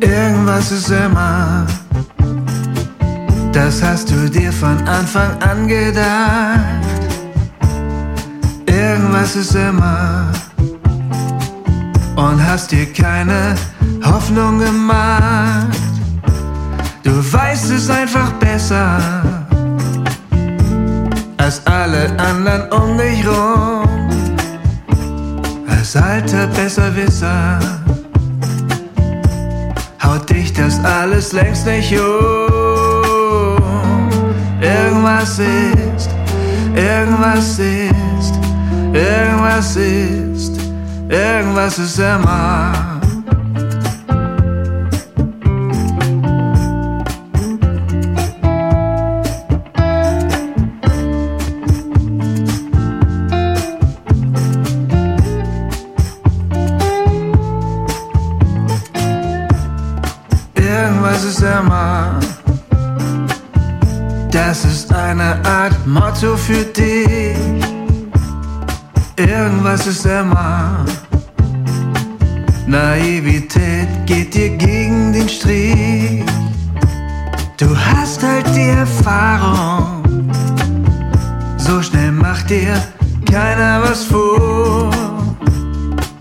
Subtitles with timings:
[0.00, 1.66] Irgendwas ist immer,
[3.52, 6.60] das hast du dir von Anfang an gedacht.
[8.66, 10.30] Irgendwas ist immer
[12.16, 13.54] und hast dir keine
[14.04, 15.76] Hoffnung gemacht.
[17.02, 19.00] Du weißt es einfach besser
[21.36, 23.88] als alle anderen um dich rum.
[25.68, 27.58] Als alter Besserwisser
[30.16, 33.58] haut dich das alles längst nicht um.
[34.60, 36.10] Irgendwas ist,
[36.74, 38.34] irgendwas ist,
[38.92, 40.52] irgendwas ist,
[41.08, 42.95] irgendwas ist immer.
[60.86, 62.20] Irgendwas ist immer.
[64.30, 67.36] Das ist eine Art Motto für dich.
[69.16, 70.84] Irgendwas ist immer.
[72.68, 76.24] Naivität geht dir gegen den Strich.
[77.56, 80.04] Du hast halt die Erfahrung.
[81.56, 82.74] So schnell macht dir
[83.28, 84.92] keiner was vor.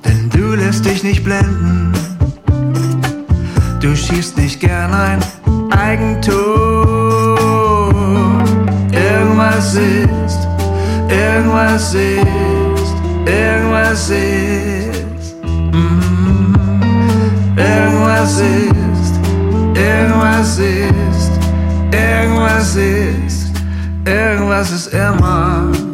[0.04, 1.85] Denn du lässt dich nicht blenden.
[3.86, 5.20] Du schießt nicht gern ein
[5.70, 7.38] Eigentor.
[8.92, 10.48] Irgendwas ist,
[11.08, 12.96] irgendwas ist,
[13.28, 15.36] irgendwas ist.
[15.72, 16.56] Mm.
[17.56, 19.20] Irgendwas ist,
[19.76, 21.32] irgendwas ist,
[21.92, 23.52] irgendwas ist,
[24.04, 25.85] irgendwas ist immer.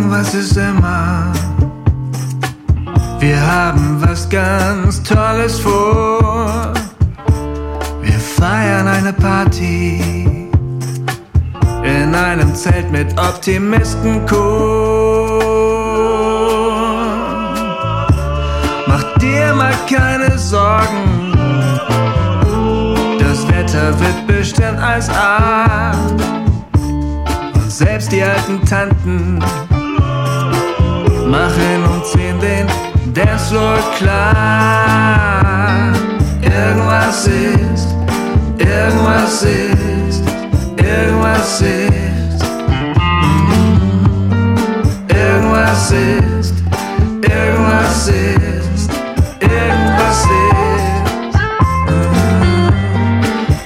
[0.00, 1.30] Irgendwas ist immer.
[3.18, 6.72] Wir haben was ganz Tolles vor.
[8.00, 10.38] Wir feiern eine Party
[11.84, 15.42] in einem Zelt mit Optimistenchor.
[18.86, 21.34] Mach dir mal keine Sorgen.
[23.18, 25.92] Das Wetter wird bestimmt als A.
[27.54, 29.40] Und selbst die alten Tanten
[31.30, 32.66] machen uns in den
[33.14, 35.92] Dancefloor klar.
[36.42, 37.88] Irgendwas ist,
[38.58, 40.22] irgendwas ist,
[40.76, 42.44] irgendwas ist.
[43.28, 44.56] Mhm.
[45.08, 46.54] Irgendwas ist,
[47.22, 48.90] irgendwas ist,
[49.40, 51.34] irgendwas ist.
[51.88, 52.72] Mhm.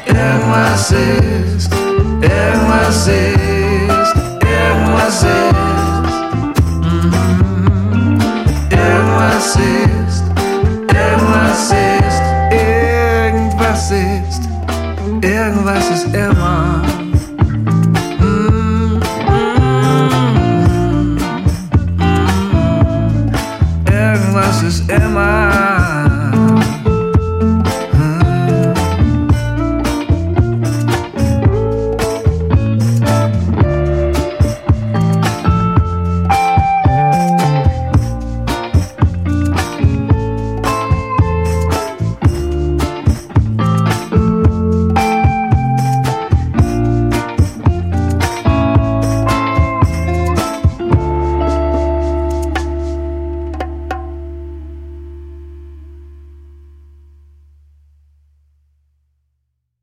[0.07, 1.73] Irgendwas ist,
[2.21, 3.34] irgendwas ist.